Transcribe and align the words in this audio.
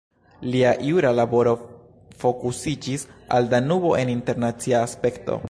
Lia 0.53 0.69
jura 0.85 1.11
laboro 1.17 1.53
fokusiĝis 2.25 3.07
al 3.37 3.51
Danubo 3.53 3.93
en 4.03 4.15
internacia 4.19 4.83
aspekto. 4.89 5.39